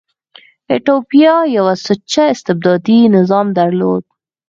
[0.71, 4.03] ایتوپیا یو سوچه استبدادي نظام درلود.